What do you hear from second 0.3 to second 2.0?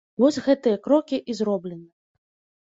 гэтыя крокі і зроблены.